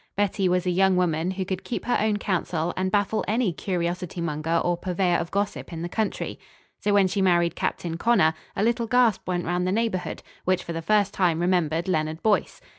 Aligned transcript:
Betty 0.15 0.49
was 0.49 0.65
a 0.65 0.71
young 0.71 0.95
woman 0.95 1.29
who 1.29 1.45
could 1.45 1.63
keep 1.63 1.85
her 1.85 1.95
own 1.99 2.17
counsel 2.17 2.73
and 2.75 2.89
baffle 2.91 3.23
any 3.27 3.53
curiosity 3.53 4.19
monger 4.19 4.57
or 4.65 4.75
purveyor 4.75 5.17
of 5.17 5.29
gossip 5.29 5.71
in 5.71 5.83
the 5.83 5.87
country. 5.89 6.39
So 6.79 6.91
when 6.91 7.05
she 7.07 7.21
married 7.21 7.55
Captain 7.55 7.97
Connor, 7.99 8.33
a 8.55 8.63
little 8.63 8.87
gasp 8.87 9.27
went 9.27 9.45
round 9.45 9.67
the 9.67 9.71
neighbourhood, 9.71 10.23
which 10.43 10.63
for 10.63 10.73
the 10.73 10.81
first 10.81 11.13
time 11.13 11.39
remembered 11.39 11.87
Leonard 11.87 12.23
Boyce. 12.23 12.59